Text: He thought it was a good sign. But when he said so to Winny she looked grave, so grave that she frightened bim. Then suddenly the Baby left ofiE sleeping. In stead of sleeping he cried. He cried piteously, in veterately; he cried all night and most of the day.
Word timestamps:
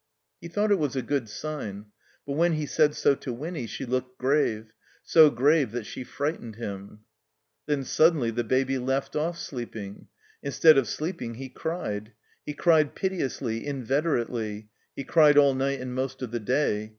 He 0.41 0.47
thought 0.47 0.71
it 0.71 0.79
was 0.79 0.95
a 0.95 1.03
good 1.03 1.29
sign. 1.29 1.91
But 2.25 2.33
when 2.33 2.53
he 2.53 2.65
said 2.65 2.95
so 2.95 3.13
to 3.13 3.31
Winny 3.31 3.67
she 3.67 3.85
looked 3.85 4.17
grave, 4.17 4.73
so 5.03 5.29
grave 5.29 5.71
that 5.73 5.85
she 5.85 6.03
frightened 6.03 6.57
bim. 6.57 7.01
Then 7.67 7.83
suddenly 7.83 8.31
the 8.31 8.43
Baby 8.43 8.79
left 8.79 9.13
ofiE 9.13 9.35
sleeping. 9.35 10.07
In 10.41 10.51
stead 10.51 10.79
of 10.79 10.87
sleeping 10.87 11.35
he 11.35 11.49
cried. 11.49 12.13
He 12.43 12.55
cried 12.55 12.95
piteously, 12.95 13.63
in 13.63 13.83
veterately; 13.83 14.69
he 14.95 15.03
cried 15.03 15.37
all 15.37 15.53
night 15.53 15.79
and 15.79 15.93
most 15.93 16.23
of 16.23 16.31
the 16.31 16.39
day. 16.39 16.89